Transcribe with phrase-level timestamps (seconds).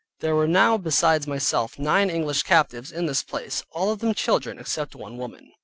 [0.21, 4.57] There were now besides myself nine English captives in this place (all of them children,
[4.57, 5.51] except one woman).